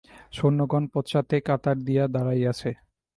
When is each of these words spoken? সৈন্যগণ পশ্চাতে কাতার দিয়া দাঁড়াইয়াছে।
সৈন্যগণ 0.33 0.83
পশ্চাতে 0.93 1.35
কাতার 1.47 1.77
দিয়া 1.87 2.03
দাঁড়াইয়াছে। 2.07 2.71